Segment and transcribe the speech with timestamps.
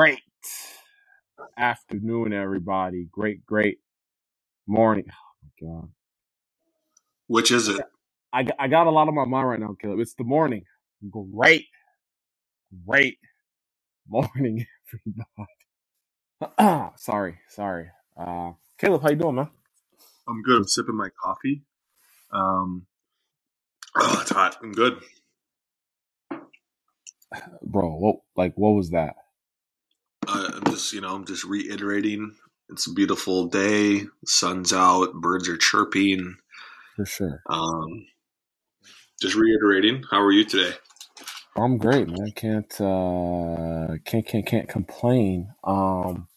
[0.00, 0.20] great
[1.58, 3.06] afternoon, everybody.
[3.12, 3.80] Great, great
[4.66, 5.04] morning.
[5.10, 5.88] Oh my god.
[7.26, 7.82] Which is it?
[8.32, 10.00] I, I got a lot on my mind right now, Caleb.
[10.00, 10.64] It's the morning.
[11.10, 11.66] Great,
[12.88, 13.18] great
[14.08, 14.66] morning,
[16.58, 16.92] everybody.
[16.96, 17.88] sorry, sorry.
[18.18, 19.50] Uh, Caleb, how you doing, man?
[20.26, 20.56] I'm good.
[20.58, 21.62] I'm sipping my coffee.
[22.32, 22.86] Um,
[23.96, 24.56] oh, it's hot.
[24.62, 25.00] I'm good.
[27.62, 29.16] Bro, what like what was that?
[30.32, 32.36] Uh, I'm just, you know, I'm just reiterating.
[32.68, 34.02] It's a beautiful day.
[34.26, 35.12] Sun's out.
[35.14, 36.36] Birds are chirping.
[36.96, 37.42] For sure.
[37.48, 38.06] Um,
[39.20, 40.04] just reiterating.
[40.10, 40.72] How are you today?
[41.56, 42.30] I'm great, man.
[42.36, 45.52] Can't uh can't can't can't complain.
[45.64, 46.28] Um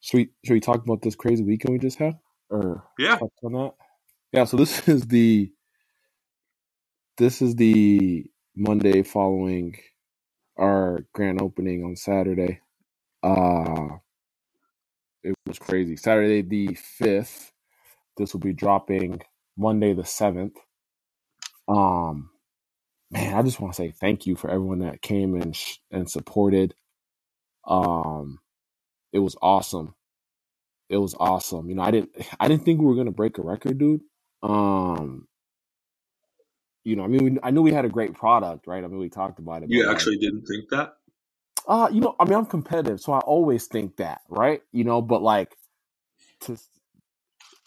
[0.00, 2.18] should we should we talk about this crazy weekend we just had?
[2.50, 3.18] Or Yeah.
[3.42, 3.74] on that?
[4.32, 5.52] Yeah, so this is the
[7.16, 8.26] this is the
[8.56, 9.76] Monday following
[10.58, 12.60] our grand opening on Saturday.
[13.22, 13.96] Uh
[15.24, 15.96] it was crazy.
[15.96, 17.52] Saturday the fifth.
[18.16, 19.22] This will be dropping
[19.56, 20.56] Monday the seventh.
[21.68, 22.30] Um
[23.12, 26.10] man, I just want to say thank you for everyone that came and sh- and
[26.10, 26.74] supported.
[27.66, 28.40] Um,
[29.12, 29.94] it was awesome.
[30.88, 31.68] It was awesome.
[31.68, 34.02] You know, I didn't I didn't think we were gonna break a record, dude.
[34.42, 35.28] Um,
[36.84, 38.82] you know, I mean, we, I knew we had a great product, right?
[38.82, 39.70] I mean, we talked about it.
[39.70, 40.94] You like, actually didn't think that?
[41.68, 44.62] Uh, you know, I mean, I'm competitive, so I always think that, right?
[44.72, 45.56] You know, but like,
[46.42, 46.58] to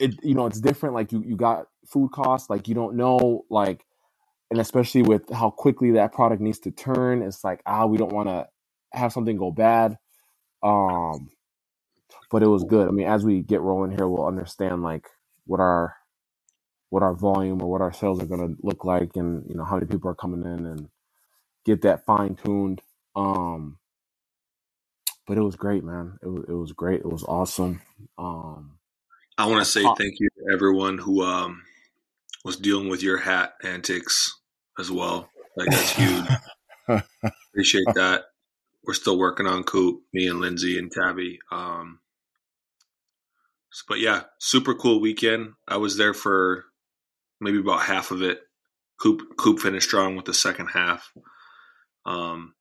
[0.00, 0.94] it, you know, it's different.
[0.94, 3.84] Like, you you got food costs, like you don't know, like,
[4.50, 8.12] and especially with how quickly that product needs to turn, it's like, ah, we don't
[8.12, 8.48] want to
[8.92, 9.98] have something go bad.
[10.62, 11.30] Um,
[12.30, 12.88] but it was good.
[12.88, 15.08] I mean, as we get rolling here, we'll understand like
[15.46, 15.96] what our
[16.90, 19.64] what our volume or what our sales are going to look like, and you know
[19.64, 20.88] how many people are coming in, and
[21.66, 22.80] get that fine tuned.
[23.16, 23.78] Um,
[25.26, 26.18] but it was great, man.
[26.22, 27.00] It was it was great.
[27.00, 27.80] It was awesome.
[28.18, 28.78] Um,
[29.38, 31.62] I want to say uh, thank you to everyone who um,
[32.44, 34.38] was dealing with your hat antics
[34.78, 35.28] as well.
[35.56, 36.26] Like, that's huge.
[37.50, 38.24] Appreciate that.
[38.84, 41.38] We're still working on Coop, me and Lindsay and Tabby.
[41.50, 42.00] Um,
[43.88, 45.52] but yeah, super cool weekend.
[45.68, 46.64] I was there for
[47.40, 48.40] maybe about half of it.
[49.00, 51.12] Coop Coop finished strong with the second half.
[52.04, 52.54] Um,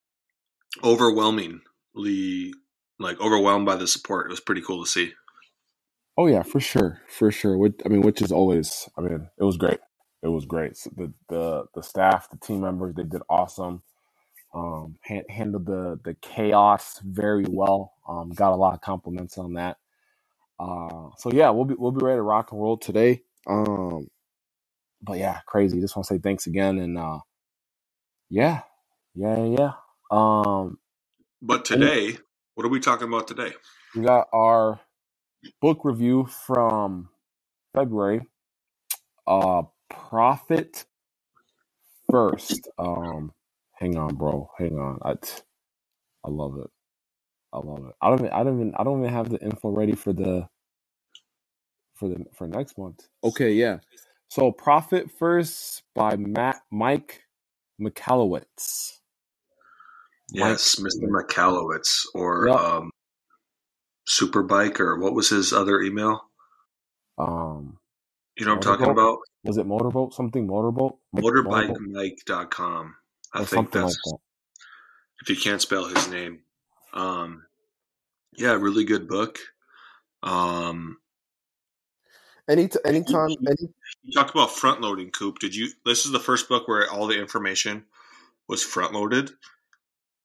[0.84, 1.62] overwhelmingly,
[3.00, 4.28] like overwhelmed by the support.
[4.28, 5.14] It was pretty cool to see.
[6.18, 7.58] oh yeah, for sure, for sure.
[7.58, 8.90] Which, I mean, which is always.
[8.98, 9.80] I mean, it was great.
[10.24, 10.78] It was great.
[10.78, 13.84] So the the the staff, the team members, they did awesome.
[14.56, 17.94] Um, han- handled the the chaos very well.
[18.08, 19.78] Um, got a lot of compliments on that.
[20.60, 23.24] Uh, so yeah, we'll be we'll be ready to rock and roll today.
[23.48, 24.08] Um,
[25.02, 25.82] but yeah, crazy.
[25.82, 27.20] Just want to say thanks again, and uh,
[28.30, 28.62] yeah,
[29.16, 29.46] yeah.
[29.46, 29.72] yeah.
[30.12, 30.80] Um,
[31.42, 32.18] But and today,
[32.56, 33.54] what are we talking about today?
[33.96, 34.80] we got our
[35.62, 37.10] book review from
[37.76, 38.22] February.
[39.28, 40.86] Uh, Profit
[42.12, 42.70] First.
[42.78, 43.32] Um,
[43.76, 44.50] hang on, bro.
[44.58, 45.00] Hang on.
[45.04, 45.12] I
[46.26, 46.70] I love it.
[47.54, 47.96] I love it.
[48.02, 48.20] I don't.
[48.20, 48.76] Even, I don't even.
[48.78, 50.48] I don't even have the info ready for the
[51.96, 53.08] for the for next month.
[53.24, 53.80] Okay, yeah.
[54.30, 57.24] So Profit First by Matt Mike
[57.82, 59.01] Michalowicz.
[60.34, 60.40] Mike.
[60.40, 61.08] Yes, Mr.
[61.10, 62.56] Michalowicz or Yep.
[62.60, 62.92] um,
[64.08, 66.30] Superbike or what was his other email?
[67.18, 67.78] Um,
[68.38, 69.14] You know what I'm talking Motorboat?
[69.14, 69.20] about?
[69.44, 70.14] was it Motorboat?
[70.14, 70.98] Something Motorboat?
[71.14, 71.70] Mo- Motorboat?
[71.78, 72.96] Motorbikemike.com.
[73.34, 74.18] I Or think something like that's that.
[75.22, 76.44] if you can't spell his name.
[76.94, 77.46] Um,
[78.34, 79.40] yeah, really good book.
[80.24, 80.98] Um,
[82.50, 83.70] Any anytime any
[84.04, 85.40] you talked about front loading, Coop.
[85.40, 85.70] Did you?
[85.86, 87.86] This is the first book where all the information
[88.48, 89.32] was front loaded,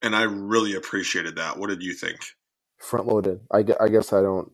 [0.02, 1.58] and I really appreciated that.
[1.58, 2.18] What did you think?
[2.78, 3.40] front loaded.
[3.50, 4.52] I, I guess I don't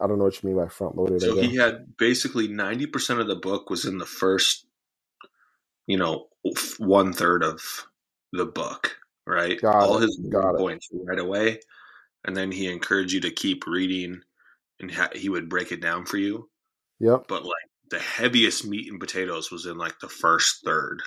[0.00, 1.20] I don't know what you mean by front loaded.
[1.22, 4.66] So he had basically ninety percent of the book was in the first,
[5.86, 6.28] you know,
[6.78, 7.60] one third of
[8.32, 8.96] the book,
[9.26, 9.60] right?
[9.60, 10.02] Got All it.
[10.02, 10.58] his Got it.
[10.58, 11.60] points right away,
[12.24, 14.20] and then he encouraged you to keep reading,
[14.80, 16.48] and ha- he would break it down for you.
[17.00, 17.52] Yep, But like
[17.90, 21.02] the heaviest meat and potatoes was in like the first third.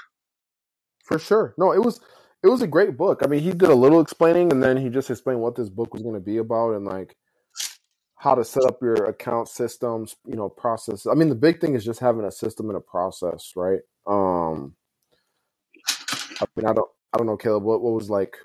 [1.06, 1.54] for sure.
[1.58, 2.02] No, it was
[2.46, 3.22] it was a great book.
[3.24, 5.94] I mean, he did a little explaining, and then he just explained what this book
[5.94, 7.16] was going to be about, and like
[8.18, 11.08] how to set up your account systems, you know, process.
[11.08, 13.80] I mean, the big thing is just having a system and a process, right?
[14.06, 14.76] Um,
[16.40, 17.64] I mean, I don't, I don't know, Caleb.
[17.64, 18.38] What, what was like,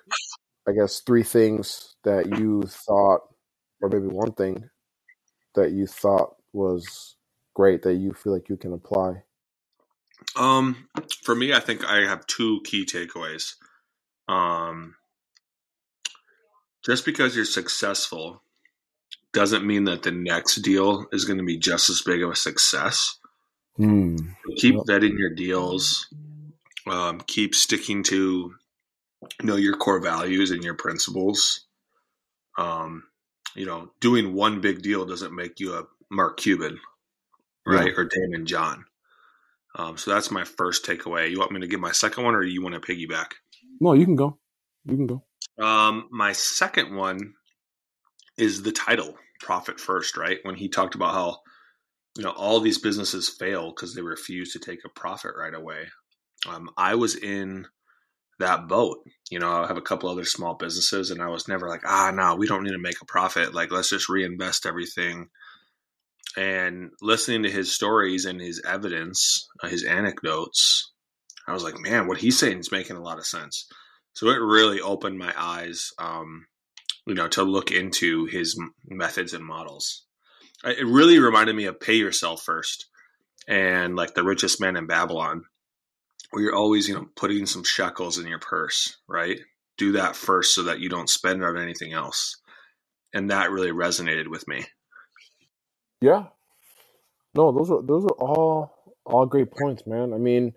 [0.66, 3.20] I guess, three things that you thought,
[3.82, 4.64] or maybe one thing
[5.54, 7.16] that you thought was
[7.54, 9.24] great that you feel like you can apply.
[10.36, 10.88] Um,
[11.22, 13.54] for me, I think I have two key takeaways.
[14.30, 14.94] Um,
[16.84, 18.42] just because you're successful
[19.32, 22.36] doesn't mean that the next deal is going to be just as big of a
[22.36, 23.18] success.
[23.76, 24.16] Hmm.
[24.56, 24.84] Keep Yep.
[24.88, 26.06] vetting your deals.
[26.86, 28.54] Um, keep sticking to
[29.40, 31.66] you know your core values and your principles.
[32.58, 33.04] Um,
[33.54, 36.78] you know, doing one big deal doesn't make you a Mark Cuban,
[37.66, 38.84] right, or Daymond John.
[39.76, 41.30] Um, so that's my first takeaway.
[41.30, 43.32] You want me to give my second one, or you want to piggyback?
[43.80, 44.38] No, you can go.
[44.84, 45.24] You can go.
[45.58, 47.34] Um, my second one
[48.38, 50.38] is the title, Profit First, right?
[50.42, 51.38] When he talked about how,
[52.16, 55.86] you know, all these businesses fail because they refuse to take a profit right away.
[56.48, 57.66] Um, I was in
[58.38, 58.98] that boat.
[59.30, 62.10] You know, I have a couple other small businesses and I was never like, ah,
[62.12, 63.54] no, we don't need to make a profit.
[63.54, 65.28] Like, let's just reinvest everything.
[66.36, 70.89] And listening to his stories and his evidence, uh, his anecdotes,
[71.50, 73.66] I was like, man, what he's saying is making a lot of sense.
[74.14, 76.46] So it really opened my eyes, um,
[77.06, 80.04] you know, to look into his methods and models.
[80.64, 82.86] It really reminded me of Pay Yourself First
[83.48, 85.44] and like The Richest Man in Babylon,
[86.30, 89.40] where you're always, you know, putting some shekels in your purse, right?
[89.78, 92.36] Do that first so that you don't spend on anything else.
[93.14, 94.66] And that really resonated with me.
[96.00, 96.26] Yeah.
[97.34, 98.72] No, those are those are all
[99.04, 100.12] all great points, man.
[100.12, 100.52] I mean,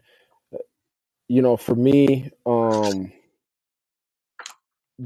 [1.33, 3.11] you know, for me, um,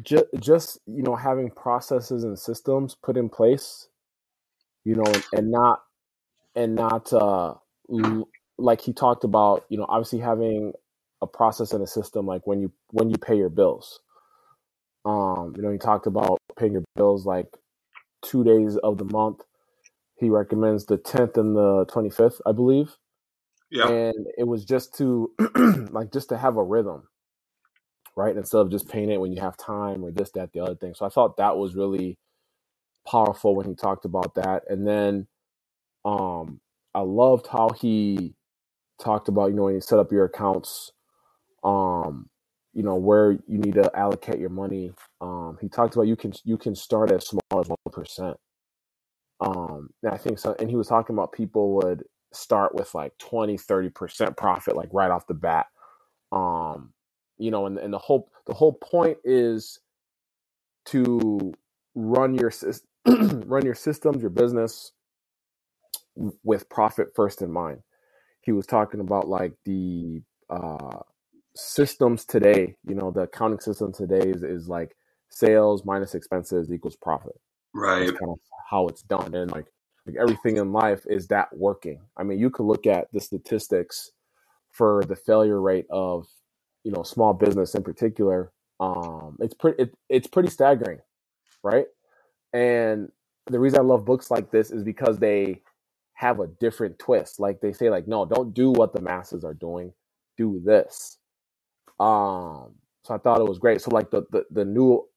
[0.04, 3.88] just just you know having processes and systems put in place,
[4.86, 5.84] you know, and, and not
[6.56, 7.56] and not uh
[8.58, 10.74] like he talked about, you know, obviously having
[11.22, 14.02] a process and a system like when you when you pay your bills.
[15.06, 17.48] Um, you know, he talked about paying your bills like
[18.24, 19.42] two days of the month.
[20.20, 22.98] He recommends the 10th and the 25th, I believe.
[23.72, 23.90] Yeah.
[23.90, 25.32] And it was just to
[25.92, 27.04] like just to have a rhythm,
[28.16, 28.36] right?
[28.36, 30.94] Instead of just paying it when you have time or this, that, the other thing.
[30.96, 32.18] So I thought that was really
[33.08, 34.64] powerful when he talked about that.
[34.70, 35.28] And then
[36.06, 36.60] um
[36.96, 38.36] I loved how he
[39.02, 40.92] talked about, you know, when you set up your accounts,
[41.64, 42.30] um,
[42.74, 44.92] you know, where you need to allocate your money.
[45.22, 48.38] Um, he talked about you can you can start as small as one percent.
[49.40, 53.18] Um, and I think so and he was talking about people would start with like
[53.18, 55.68] 20, 30 percent profit, like right off the bat.
[56.32, 56.94] Um,
[57.38, 59.80] you know, and, and the whole the whole point is
[60.86, 61.54] to
[61.96, 62.52] run your
[63.06, 64.92] run your systems, your business
[66.44, 67.82] with profit first in mind.
[68.42, 71.00] He was talking about like the uh,
[71.56, 72.76] systems today.
[72.88, 74.96] You know, the accounting system today is, is like
[75.30, 77.40] sales minus expenses equals profit.
[77.74, 78.06] Right.
[78.06, 78.40] That's kind of
[78.70, 79.66] how it's done, and like
[80.16, 82.02] everything in life is that working.
[82.18, 84.12] I mean, you could look at the statistics
[84.72, 86.28] for the failure rate of
[86.84, 88.52] you know small business in particular.
[88.80, 91.00] Um, it's pretty it, it's pretty staggering,
[91.64, 91.88] right?
[92.54, 93.12] And
[93.48, 95.62] the reason I love books like this is because they
[96.14, 97.40] have a different twist.
[97.40, 99.94] Like they say, like, no, don't do what the masses are doing.
[100.38, 101.18] Do this.
[102.00, 103.82] Um, so I thought it was great.
[103.82, 105.08] So like the the, the new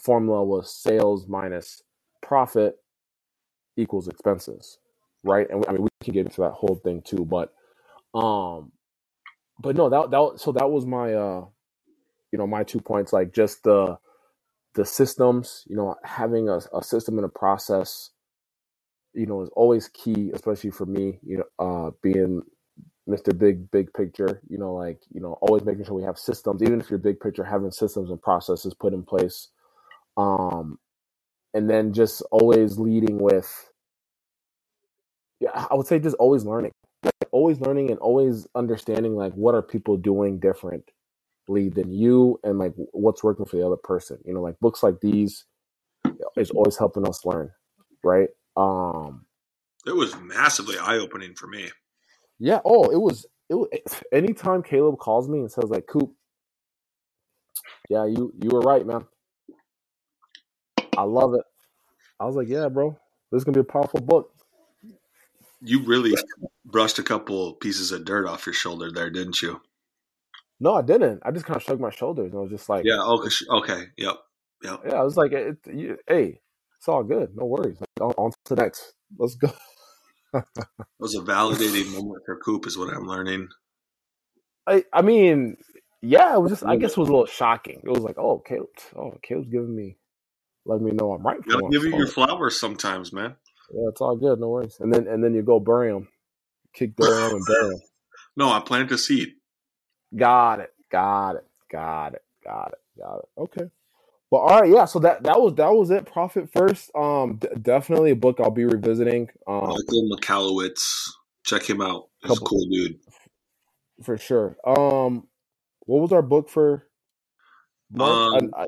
[0.00, 1.82] formula was sales minus
[2.22, 2.76] profit
[3.78, 4.78] equals expenses,
[5.24, 5.48] right?
[5.50, 7.54] And I mean we can get into that whole thing too, but
[8.14, 8.72] um,
[9.60, 11.44] but no, that that so that was my uh,
[12.32, 13.12] you know, my two points.
[13.12, 13.98] Like just the
[14.74, 18.10] the systems, you know, having a, a system and a process,
[19.14, 21.44] you know, is always key, especially for me, you know,
[21.88, 22.42] uh, being
[23.08, 23.36] Mr.
[23.36, 26.80] Big, big picture, you know, like, you know, always making sure we have systems, even
[26.80, 29.48] if you're big picture, having systems and processes put in place.
[30.16, 30.78] Um,
[31.58, 33.70] and then just always leading with,
[35.40, 36.72] yeah, I would say just always learning,
[37.04, 40.84] like always learning and always understanding, like, what are people doing differently
[41.48, 45.00] than you and like what's working for the other person, you know, like books like
[45.02, 45.46] these
[46.36, 47.50] is always helping us learn,
[48.04, 48.30] right?
[48.56, 49.26] Um,
[49.86, 51.70] It was massively eye opening for me.
[52.40, 52.60] Yeah.
[52.66, 53.26] Oh, it was.
[53.50, 53.68] It was.
[54.12, 56.12] Anytime Caleb calls me and says like, "Coop,
[57.90, 59.06] yeah, you you were right, man.
[60.98, 61.44] I love it."
[62.20, 62.98] I was like, "Yeah, bro,
[63.30, 64.32] this is gonna be a powerful book."
[65.60, 66.14] You really
[66.64, 69.60] brushed a couple pieces of dirt off your shoulder there, didn't you?
[70.60, 71.20] No, I didn't.
[71.24, 73.02] I just kind of shrugged my shoulders and I was just like, Yeah.
[73.02, 73.30] Okay.
[73.50, 73.82] Okay.
[73.96, 74.16] Yep.
[74.64, 74.80] Yep.
[74.86, 76.40] "Yeah." I was like, it, you, "Hey,
[76.76, 77.34] it's all good.
[77.36, 77.78] No worries.
[78.00, 78.92] On, on to the next.
[79.18, 79.52] Let's go."
[80.34, 80.44] It
[80.98, 83.48] was a validating moment for Coop, is what I'm learning.
[84.66, 85.56] I I mean,
[86.02, 86.64] yeah, it was just.
[86.64, 87.80] I guess it was a little shocking.
[87.82, 88.68] It was like, "Oh, Caleb.
[88.94, 89.96] Oh, Caleb's giving me,
[90.68, 93.34] letting me know I'm right." for Gotta give you your flowers sometimes, man.
[93.72, 94.38] Yeah, it's all good.
[94.38, 94.78] No worries.
[94.80, 96.08] And then and then you go bury them,
[96.72, 97.80] kick bury him and bury them.
[98.36, 99.30] No, I planted a seed.
[100.14, 100.72] Got it.
[100.92, 101.44] Got it.
[101.72, 102.22] Got it.
[102.44, 102.78] Got it.
[102.96, 103.28] Got it.
[103.36, 103.64] Okay.
[104.30, 104.84] But all right, yeah.
[104.84, 106.04] So that that was that was it.
[106.04, 106.90] Profit first.
[106.94, 109.28] Um, d- definitely a book I'll be revisiting.
[109.46, 111.10] Um, Michael Michalowicz,
[111.44, 112.08] check him out.
[112.22, 112.98] He's a cool dude.
[114.04, 114.56] for sure.
[114.66, 115.26] Um,
[115.86, 116.86] what was our book for?
[117.98, 118.66] Um, I, I,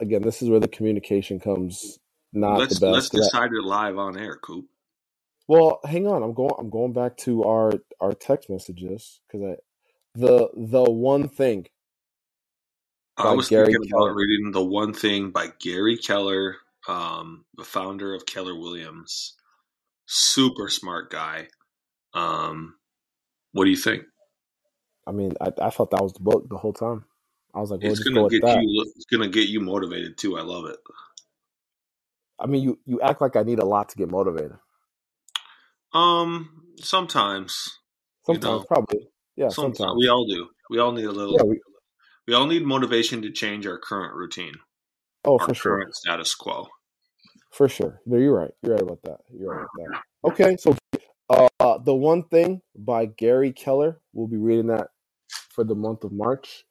[0.00, 1.98] again, this is where the communication comes
[2.32, 3.14] not let's the best.
[3.14, 4.66] Let's decide it live on air, Coop.
[5.46, 6.22] well, hang on.
[6.22, 6.52] I'm going.
[6.58, 9.56] I'm going back to our our text messages because I
[10.14, 11.66] the the one thing.
[13.16, 14.10] I was Gary thinking Keller.
[14.10, 19.34] about reading the one thing by Gary Keller, um, the founder of Keller Williams.
[20.06, 21.48] Super smart guy.
[22.14, 22.76] Um,
[23.52, 24.04] what do you think?
[25.06, 27.06] I mean, I, I thought that was the book the whole time.
[27.58, 28.62] I was like, well, It's gonna get that.
[28.62, 28.92] you.
[28.94, 30.38] It's gonna get you motivated too.
[30.38, 30.76] I love it.
[32.38, 34.52] I mean, you you act like I need a lot to get motivated.
[35.92, 37.78] Um, sometimes,
[38.28, 39.48] You Sometimes, know, probably, yeah.
[39.48, 40.48] sometimes, Sometimes, we all do.
[40.70, 41.34] We all need a little.
[41.36, 41.42] yeah.
[41.42, 41.60] We,
[42.28, 44.54] we all need motivation to change our current routine,
[45.24, 45.76] oh, our for sure.
[45.78, 46.68] current status quo.
[47.50, 48.00] For sure.
[48.06, 48.50] No, you're right.
[48.62, 49.18] You're right about that.
[49.36, 50.30] You're right about that.
[50.30, 50.76] Okay, so
[51.58, 54.00] uh, the one thing by Gary Keller.
[54.12, 54.88] We'll be reading that
[55.50, 56.64] for the month of March.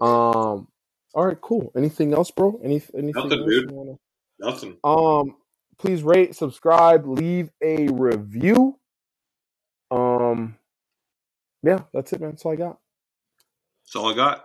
[0.00, 0.68] Um.
[1.14, 1.40] All right.
[1.40, 1.72] Cool.
[1.76, 2.60] Anything else, bro?
[2.62, 3.70] Any anything Nothing, else dude.
[3.70, 3.98] wanna?
[4.40, 4.76] Nothing.
[4.84, 5.36] Um.
[5.78, 8.78] Please rate, subscribe, leave a review.
[9.90, 10.56] Um.
[11.62, 12.30] Yeah, that's it, man.
[12.30, 12.78] That's all I got.
[13.84, 14.44] That's all I got.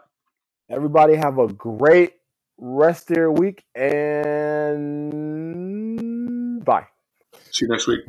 [0.70, 2.14] Everybody have a great
[2.58, 5.12] rest of your week and
[6.66, 6.88] bye.
[7.52, 8.02] See you next week.